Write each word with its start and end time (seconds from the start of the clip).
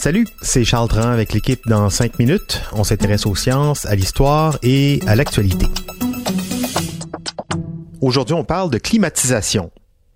Salut, 0.00 0.26
c'est 0.42 0.64
Charles 0.64 0.88
Dran 0.88 1.08
avec 1.08 1.32
l'équipe 1.32 1.68
dans 1.68 1.88
5 1.88 2.18
minutes. 2.18 2.60
On 2.72 2.82
s'intéresse 2.82 3.26
aux 3.26 3.36
sciences, 3.36 3.86
à 3.86 3.94
l'histoire 3.94 4.58
et 4.64 4.98
à 5.06 5.14
l'actualité. 5.14 5.66
Aujourd'hui, 8.00 8.34
on 8.34 8.42
parle 8.42 8.70
de 8.70 8.78
climatisation. 8.78 9.70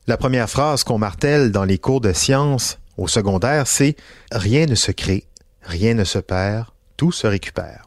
La 0.09 0.17
première 0.17 0.51
phrase 0.51 0.83
qu'on 0.83 0.99
martèle 0.99 1.53
dans 1.53 1.63
les 1.63 1.79
cours 1.79 2.01
de 2.01 2.13
sciences 2.13 2.81
au 2.97 3.07
secondaire, 3.07 3.69
c'est 3.69 3.95
Rien 4.33 4.67
ne 4.67 4.75
se 4.75 4.91
crée, 4.91 5.29
rien 5.63 5.95
ne 5.95 6.03
se 6.03 6.19
perd, 6.19 6.67
tout 6.97 7.13
se 7.13 7.29
récupère. 7.29 7.85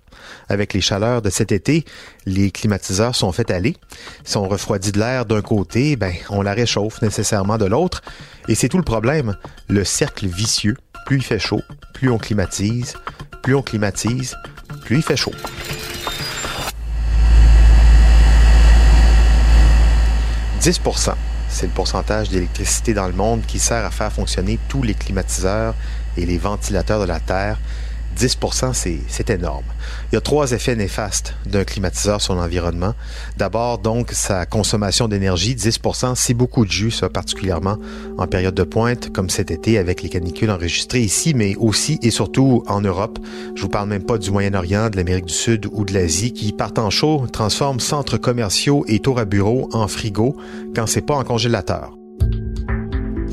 Avec 0.50 0.74
les 0.74 0.82
chaleurs 0.82 1.22
de 1.22 1.30
cet 1.30 1.52
été, 1.52 1.86
les 2.26 2.52
climatiseurs 2.52 3.16
sont 3.16 3.32
faits 3.32 3.52
aller. 3.52 3.76
Si 4.24 4.38
on 4.38 4.48
refroidit 4.48 4.92
de 4.92 5.00
l'air 5.00 5.26
d'un 5.26 5.42
côté, 5.42 5.96
ben, 5.96 6.14
on 6.30 6.42
la 6.42 6.54
réchauffe 6.54 7.02
nécessairement 7.02 7.58
de 7.58 7.66
l'autre. 7.66 8.02
Et 8.48 8.56
c'est 8.56 8.70
tout 8.70 8.78
le 8.78 8.84
problème. 8.84 9.36
Le 9.68 9.84
cercle 9.84 10.28
vicieux. 10.28 10.78
Plus 11.06 11.18
il 11.18 11.24
fait 11.24 11.40
chaud, 11.40 11.62
plus 11.94 12.10
on 12.10 12.18
climatise. 12.18 12.96
Plus 13.44 13.54
on 13.54 13.62
climatise, 13.62 14.36
plus 14.86 14.98
il 14.98 15.04
fait 15.04 15.16
chaud. 15.16 15.34
«10% 20.62 21.14
c'est 21.56 21.68
le 21.68 21.72
pourcentage 21.72 22.28
d'électricité 22.28 22.94
dans 22.94 23.08
le 23.08 23.14
monde 23.14 23.42
qui 23.48 23.60
sert 23.60 23.86
à 23.86 23.90
faire 23.90 24.12
fonctionner 24.12 24.60
tous 24.68 24.84
les 24.84 24.94
climatiseurs 24.94 25.74
et 26.18 26.26
les 26.26 26.38
ventilateurs 26.38 27.00
de 27.00 27.06
la 27.06 27.22
Terre. 27.22 27.58
10% 28.16 28.74
c'est 29.08 29.30
énorme. 29.30 29.66
Il 30.12 30.16
y 30.16 30.18
a 30.18 30.22
trois 30.22 30.52
effets 30.52 30.76
néfastes 30.76 31.36
d'un 31.46 31.64
climatiseur 31.64 32.22
sur 32.22 32.36
l'environnement. 32.36 32.94
D'abord, 33.38 33.80
donc, 33.80 34.12
sa 34.12 34.46
consommation 34.46 35.08
d'énergie, 35.08 35.56
10% 35.56 36.14
c'est 36.16 36.34
beaucoup 36.34 36.66
de 36.66 36.72
jus, 36.72 36.92
ça, 36.92 37.10
particulièrement 37.10 37.78
en 38.18 38.28
période 38.28 38.56
de 38.56 38.64
pointe, 38.64 39.12
comme 39.12 39.30
cet 39.30 39.52
été 39.52 39.78
avec 39.78 40.02
les 40.02 40.10
canicules 40.10 40.50
enregistrées 40.50 41.02
ici, 41.02 41.34
mais 41.34 41.56
aussi 41.56 42.00
et 42.02 42.12
surtout 42.12 42.64
en 42.68 42.82
Europe. 42.82 43.20
Je 43.56 43.62
vous 43.62 43.70
parle 43.70 43.90
même 43.90 44.04
pas 44.04 44.18
du 44.18 44.32
Moyen-Orient, 44.32 44.90
de 44.90 44.98
l'Amérique 44.98 45.26
du 45.26 45.34
Sud 45.34 45.68
ou 45.72 45.86
de 45.86 45.94
l'Asie, 45.94 46.34
qui, 46.34 46.54
partant 46.54 46.90
chaud, 46.90 47.26
transforment 47.32 47.80
centres 47.80 48.18
commerciaux 48.18 48.86
et 48.88 49.00
tours 49.00 49.20
à 49.20 49.26
bureaux 49.26 49.70
en 49.74 49.88
frigo 49.88 50.38
quand 50.76 50.88
c'est 50.88 51.02
pas 51.02 51.16
en 51.16 51.24
congélateur. 51.24 51.96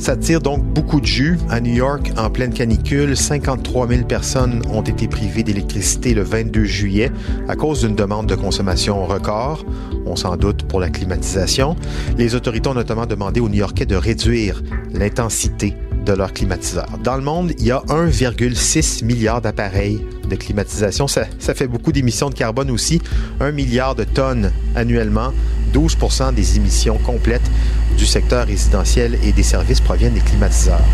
Ça 0.03 0.17
tire 0.17 0.41
donc 0.41 0.65
beaucoup 0.65 1.01
de 1.01 1.07
jus. 1.07 1.39
À 1.49 1.61
New 1.61 1.75
York, 1.75 2.11
en 2.17 2.29
pleine 2.29 2.53
canicule, 2.53 3.17
53 3.17 3.87
000 3.87 4.03
personnes 4.03 4.61
ont 4.69 4.83
été 4.83 5.07
privées 5.07 5.45
d'électricité 5.45 6.13
le 6.13 6.23
22 6.23 6.65
juillet 6.65 7.13
à 7.47 7.55
cause 7.55 7.83
d'une 7.83 7.95
demande 7.95 8.27
de 8.27 8.35
consommation 8.35 9.07
record. 9.07 9.65
On 10.05 10.17
s'en 10.17 10.37
doute 10.37 10.65
pour 10.65 10.81
la 10.81 10.91
climatisation. 10.91 11.77
Les 12.19 12.35
autorités 12.35 12.69
ont 12.69 12.75
notamment 12.75 13.07
demandé 13.07 13.39
aux 13.39 13.49
New-Yorkais 13.49 13.87
de 13.87 13.95
réduire 13.95 14.61
l'intensité 14.93 15.77
de 16.05 16.13
leurs 16.13 16.33
climatiseurs. 16.33 16.99
Dans 17.05 17.15
le 17.15 17.23
monde, 17.23 17.53
il 17.61 17.67
y 17.67 17.71
a 17.71 17.85
1,6 17.87 19.05
milliard 19.05 19.41
d'appareils 19.41 20.05
de 20.29 20.35
climatisation. 20.35 21.07
Ça, 21.07 21.27
ça 21.39 21.55
fait 21.55 21.69
beaucoup 21.69 21.93
d'émissions 21.93 22.29
de 22.29 22.35
carbone 22.35 22.73
aussi. 22.73 23.01
1 23.39 23.53
milliard 23.53 23.95
de 23.95 24.03
tonnes 24.03 24.51
annuellement. 24.75 25.33
12 25.73 25.97
des 26.35 26.57
émissions 26.57 26.99
complètes 26.99 27.51
du 27.97 28.07
secteur 28.07 28.47
résidentiel 28.47 29.19
et 29.23 29.33
des 29.33 29.43
services 29.43 29.81
proviennent 29.81 30.15
des 30.15 30.21
climatiseurs. 30.21 30.85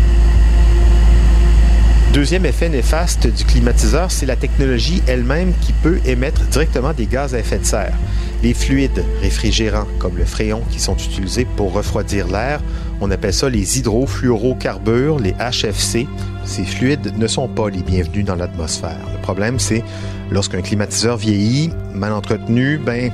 Deuxième 2.13 2.47
effet 2.47 2.69
néfaste 2.69 3.27
du 3.27 3.45
climatiseur, 3.45 4.09
c'est 4.09 4.25
la 4.25 4.35
technologie 4.35 5.03
elle-même 5.05 5.53
qui 5.61 5.73
peut 5.73 5.99
émettre 6.05 6.41
directement 6.47 6.91
des 6.91 7.05
gaz 7.05 7.35
à 7.35 7.39
effet 7.39 7.59
de 7.59 7.65
serre. 7.65 7.93
Les 8.41 8.55
fluides 8.55 9.05
réfrigérants, 9.21 9.85
comme 9.99 10.17
le 10.17 10.25
fréon, 10.25 10.63
qui 10.71 10.79
sont 10.79 10.95
utilisés 10.95 11.45
pour 11.55 11.71
refroidir 11.71 12.27
l'air, 12.27 12.61
on 12.99 13.11
appelle 13.11 13.33
ça 13.33 13.47
les 13.47 13.77
hydrofluorocarbures, 13.77 15.19
les 15.19 15.33
HFC. 15.33 16.07
Ces 16.45 16.63
fluides 16.63 17.15
ne 17.15 17.27
sont 17.27 17.47
pas 17.47 17.69
les 17.69 17.83
bienvenus 17.83 18.25
dans 18.25 18.35
l'atmosphère. 18.35 18.97
Le 19.13 19.21
problème, 19.21 19.59
c'est 19.59 19.83
lorsqu'un 20.31 20.61
climatiseur 20.61 21.15
vieillit, 21.15 21.69
mal 21.93 22.13
entretenu, 22.13 22.77
ben, 22.77 23.11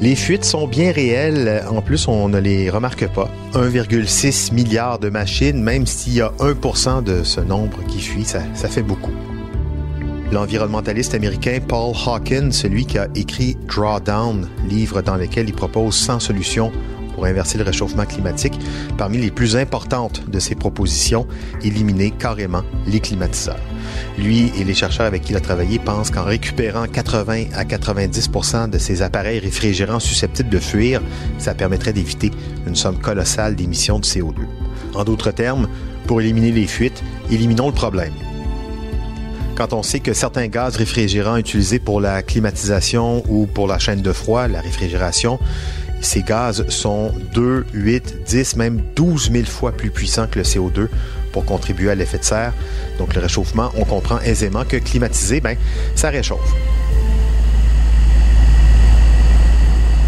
les 0.00 0.14
fuites 0.14 0.44
sont 0.44 0.66
bien 0.66 0.92
réelles. 0.92 1.62
En 1.70 1.82
plus, 1.82 2.08
on 2.08 2.28
ne 2.28 2.38
les 2.38 2.70
remarque 2.70 3.06
pas. 3.08 3.28
1,6 3.54 4.54
milliard 4.54 4.98
de 4.98 5.10
machines, 5.10 5.62
même 5.62 5.86
s'il 5.86 6.14
y 6.14 6.20
a 6.20 6.32
1 6.40 7.02
de 7.02 7.22
ce 7.22 7.40
nombre 7.40 7.84
qui 7.86 8.00
fuit, 8.00 8.24
ça, 8.24 8.40
fait 8.68 8.82
beaucoup. 8.82 9.12
L'environnementaliste 10.32 11.14
américain 11.14 11.58
Paul 11.66 11.94
Hawkins, 12.06 12.52
celui 12.52 12.86
qui 12.86 12.98
a 12.98 13.08
écrit 13.14 13.56
Drawdown, 13.66 14.48
livre 14.68 15.02
dans 15.02 15.16
lequel 15.16 15.48
il 15.48 15.54
propose 15.54 15.94
100 15.96 16.20
solutions 16.20 16.72
pour 17.14 17.26
inverser 17.26 17.58
le 17.58 17.64
réchauffement 17.64 18.04
climatique. 18.04 18.58
Parmi 18.96 19.18
les 19.18 19.30
plus 19.30 19.56
importantes 19.56 20.28
de 20.28 20.38
ses 20.38 20.54
propositions, 20.54 21.26
éliminer 21.62 22.10
carrément 22.10 22.62
les 22.86 23.00
climatiseurs. 23.00 23.60
Lui 24.18 24.52
et 24.58 24.64
les 24.64 24.74
chercheurs 24.74 25.06
avec 25.06 25.22
qui 25.22 25.32
il 25.32 25.36
a 25.36 25.40
travaillé 25.40 25.78
pensent 25.78 26.10
qu'en 26.10 26.24
récupérant 26.24 26.86
80 26.86 27.44
à 27.54 27.64
90% 27.64 28.70
de 28.70 28.78
ces 28.78 29.02
appareils 29.02 29.38
réfrigérants 29.38 30.00
susceptibles 30.00 30.50
de 30.50 30.58
fuir, 30.58 31.00
ça 31.38 31.54
permettrait 31.54 31.92
d'éviter 31.92 32.30
une 32.66 32.76
somme 32.76 32.98
colossale 32.98 33.56
d'émissions 33.56 33.98
de 33.98 34.04
CO2. 34.04 34.34
En 34.94 35.04
d'autres 35.04 35.30
termes, 35.30 35.68
pour 36.06 36.20
éliminer 36.20 36.52
les 36.52 36.66
fuites, 36.66 37.02
éliminons 37.30 37.68
le 37.68 37.74
problème 37.74 38.12
quand 39.60 39.74
on 39.74 39.82
sait 39.82 40.00
que 40.00 40.14
certains 40.14 40.46
gaz 40.46 40.76
réfrigérants 40.76 41.36
utilisés 41.36 41.80
pour 41.80 42.00
la 42.00 42.22
climatisation 42.22 43.22
ou 43.28 43.44
pour 43.44 43.66
la 43.66 43.78
chaîne 43.78 44.00
de 44.00 44.10
froid, 44.10 44.48
la 44.48 44.62
réfrigération, 44.62 45.38
ces 46.00 46.22
gaz 46.22 46.66
sont 46.68 47.12
2, 47.34 47.66
8, 47.74 48.24
10, 48.26 48.56
même 48.56 48.80
12 48.96 49.30
000 49.32 49.44
fois 49.44 49.72
plus 49.72 49.90
puissants 49.90 50.26
que 50.26 50.38
le 50.38 50.44
CO2 50.44 50.88
pour 51.32 51.44
contribuer 51.44 51.90
à 51.90 51.94
l'effet 51.94 52.18
de 52.18 52.24
serre. 52.24 52.52
Donc 52.98 53.14
le 53.14 53.20
réchauffement, 53.20 53.70
on 53.76 53.84
comprend 53.84 54.18
aisément 54.20 54.64
que 54.64 54.76
climatiser, 54.76 55.40
ben, 55.40 55.56
ça 55.94 56.10
réchauffe. 56.10 56.54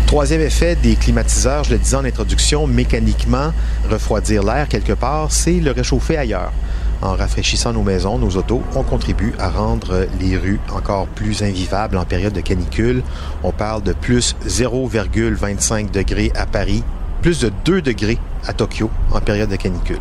Troisième 0.07 0.43
effet 0.43 0.77
des 0.77 0.95
climatiseurs, 0.95 1.65
je 1.65 1.71
le 1.71 1.79
disais 1.79 1.97
en 1.97 2.05
introduction, 2.05 2.67
mécaniquement 2.67 3.53
refroidir 3.91 4.43
l'air 4.43 4.69
quelque 4.69 4.93
part, 4.93 5.33
c'est 5.33 5.59
le 5.59 5.71
réchauffer 5.71 6.19
ailleurs. 6.19 6.53
En 7.03 7.17
rafraîchissant 7.17 7.73
nos 7.73 7.83
maisons, 7.83 8.17
nos 8.17 8.37
autos, 8.37 8.63
on 8.77 8.85
contribue 8.85 9.35
à 9.41 9.51
rendre 9.51 10.07
les 10.21 10.37
rues 10.37 10.61
encore 10.73 11.09
plus 11.09 11.43
invivables 11.43 11.97
en 11.97 12.05
période 12.05 12.33
de 12.33 12.41
canicule. 12.41 13.03
On 13.43 13.51
parle 13.51 13.83
de 13.83 13.93
plus 13.93 14.37
0,25 14.47 15.91
degrés 15.91 16.31
à 16.37 16.47
Paris, 16.47 16.85
plus 17.21 17.41
de 17.41 17.51
2 17.65 17.83
degrés 17.83 18.19
à 18.47 18.53
Tokyo 18.53 18.89
en 19.11 19.21
période 19.21 19.51
de 19.51 19.57
canicule. 19.57 19.99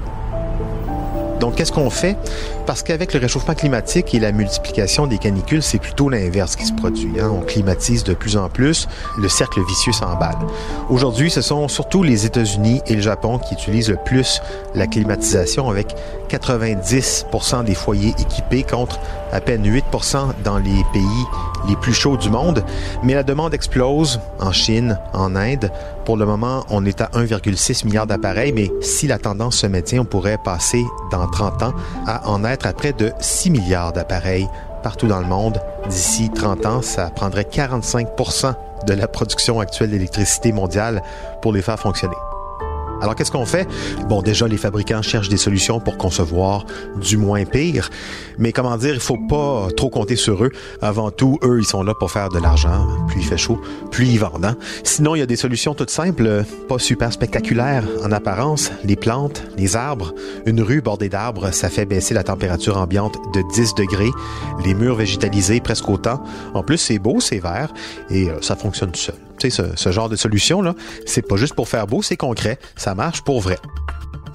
Donc, 1.42 1.56
qu'est-ce 1.56 1.72
qu'on 1.72 1.90
fait? 1.90 2.16
Parce 2.68 2.84
qu'avec 2.84 3.14
le 3.16 3.20
réchauffement 3.20 3.56
climatique 3.56 4.14
et 4.14 4.20
la 4.20 4.32
multiplication 4.32 5.08
des 5.08 5.18
canicules, 5.18 5.64
c'est 5.64 5.80
plutôt 5.80 6.08
l'inverse 6.08 6.56
qui 6.56 6.66
se 6.66 6.72
produit. 6.72 7.20
Hein. 7.20 7.32
On 7.34 7.42
climatise 7.42 8.04
de 8.04 8.14
plus 8.14 8.38
en 8.38 8.48
plus, 8.48 8.88
le 9.18 9.28
cercle 9.28 9.60
vicieux 9.68 9.92
s'emballe. 9.92 10.38
Aujourd'hui, 10.90 11.32
ce 11.32 11.42
sont 11.42 11.68
surtout 11.68 12.04
les 12.04 12.28
États-Unis 12.28 12.82
et 12.86 12.94
le 12.94 13.02
Japon 13.02 13.40
qui 13.40 13.56
utilisent 13.56 13.90
le 13.90 13.98
plus 14.06 14.40
la 14.76 14.86
climatisation 14.86 15.68
avec 15.68 15.96
90 16.30 17.26
des 17.66 17.76
foyers 17.76 18.14
équipés 18.20 18.64
contre 18.64 19.00
à 19.34 19.42
peine 19.42 19.66
8% 19.66 20.44
dans 20.44 20.60
les 20.60 20.84
pays 20.94 21.26
les 21.68 21.76
plus 21.76 21.94
chauds 21.94 22.18
du 22.18 22.30
monde. 22.30 22.64
Mais 23.04 23.14
la 23.14 23.24
demande 23.24 23.54
explose 23.54 24.20
en 24.40 24.52
Chine, 24.52 25.00
en 25.14 25.36
Inde. 25.36 25.72
Pour 26.06 26.18
le 26.18 26.26
moment, 26.26 26.66
on 26.70 26.86
est 26.86 27.02
à 27.02 27.10
1,6 27.14 27.86
milliard 27.86 28.08
d'appareils, 28.08 28.52
mais 28.54 28.72
si 28.82 29.08
la 29.08 29.20
tendance 29.20 29.58
se 29.58 29.68
maintient, 29.68 30.02
on 30.02 30.06
pourrait 30.06 30.40
passer 30.44 30.84
dans 31.12 31.28
30 31.32 31.64
ans 31.64 31.74
à 32.06 32.30
en 32.30 32.44
être 32.44 32.66
à 32.68 32.74
près 32.74 32.94
de 32.94 33.14
6 33.20 33.50
milliards 33.52 33.94
d'appareils 33.94 34.48
partout 34.84 35.08
dans 35.08 35.20
le 35.20 35.28
monde. 35.28 35.62
D'ici 35.90 36.30
30 36.30 36.66
ans, 36.66 36.82
ça 36.82 37.10
prendrait 37.10 37.48
45% 37.52 38.54
de 38.88 38.94
la 38.94 39.08
production 39.08 39.60
actuelle 39.60 39.92
d'électricité 39.92 40.52
mondiale 40.52 41.02
pour 41.42 41.54
les 41.54 41.62
faire 41.62 41.80
fonctionner. 41.80 42.16
Alors 43.02 43.16
qu'est-ce 43.16 43.32
qu'on 43.32 43.46
fait? 43.46 43.68
Bon, 44.08 44.22
déjà, 44.22 44.48
les 44.48 44.58
fabricants 44.58 45.02
cherchent 45.02 45.30
des 45.30 45.38
solutions 45.38 45.80
pour 45.80 45.98
concevoir 45.98 46.66
du 47.02 47.18
moins 47.18 47.44
pire, 47.46 47.90
mais 48.38 48.52
comment 48.52 48.78
dire, 48.78 48.94
il 48.94 49.00
faut 49.00 49.18
pas 49.18 49.68
trop 49.76 49.90
compter 49.90 50.16
sur 50.16 50.44
eux. 50.44 50.52
Avant 50.82 51.12
tout, 51.12 51.40
eux, 51.44 51.60
ils 51.60 51.66
sont 51.66 51.84
là 51.84 51.94
pour 51.94 52.12
faire 52.12 52.30
de 52.30 52.40
l'argent. 52.40 52.88
Plus 53.08 53.22
il 53.22 53.26
fait 53.26 53.38
chaud, 53.38 53.60
plus 53.90 54.08
ils 54.08 54.20
vendent. 54.20 54.46
Hein? 54.46 54.56
Sinon, 54.84 55.16
il 55.16 55.20
y 55.20 55.24
a 55.24 55.26
des 55.26 55.36
solutions 55.36 55.74
toutes 55.74 55.90
simples, 55.90 56.44
pas 56.70 56.80
super 56.80 57.12
spectaculaires 57.12 57.84
en 58.04 58.12
apparence. 58.12 58.72
Les 58.84 58.96
plantes, 58.96 59.44
les 59.58 59.76
arbres, 59.76 60.14
une 60.46 60.62
rue 60.62 60.82
bordée 60.82 61.10
d'arbres, 61.10 61.52
ça 61.52 61.70
fait 61.70 61.86
baisser 61.86 62.14
la 62.14 62.24
température 62.24 62.78
ambiante 62.78 63.18
de 63.34 63.42
10 63.54 63.76
degrés. 63.76 64.12
Les 64.64 64.74
murs 64.74 64.96
végétalisés 64.96 65.60
presque 65.60 65.90
autant. 65.90 66.24
En 66.54 66.64
plus, 66.64 66.78
c'est 66.78 67.00
beau, 67.00 67.20
c'est 67.20 67.40
vert 67.40 67.74
et 68.10 68.30
euh, 68.30 68.42
ça 68.42 68.56
fonctionne 68.56 68.94
seul. 68.94 69.16
Ce, 69.50 69.92
genre 69.92 70.10
de 70.10 70.16
solution 70.16 70.62
là, 70.62 70.76
c'est 71.06 71.22
pas 71.22 71.36
juste 71.36 71.56
pour 71.56 71.68
faire 71.68 71.88
beau, 71.88 72.02
c'est 72.02 72.18
concret. 72.18 72.60
Ça 72.76 72.96
marche 72.96 73.22
pour 73.22 73.42
vrai 73.42 73.58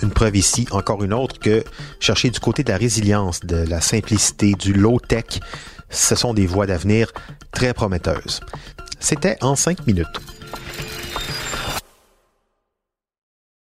une 0.02 0.10
preuve 0.10 0.36
ici, 0.36 0.66
encore 0.72 1.02
une 1.02 1.14
autre, 1.14 1.38
que 1.38 1.64
chercher 2.00 2.28
du 2.28 2.38
côté 2.38 2.62
de 2.62 2.70
la 2.70 2.76
résilience, 2.76 3.40
de 3.40 3.56
la 3.56 3.80
simplicité, 3.80 4.52
du 4.52 4.74
low-tech, 4.74 5.40
ce 5.88 6.14
sont 6.14 6.34
des 6.34 6.46
voies 6.46 6.66
d'avenir 6.66 7.12
très 7.52 7.72
prometteuses. 7.72 8.40
C'était 9.00 9.38
en 9.40 9.56
cinq 9.56 9.86
minutes. 9.86 10.06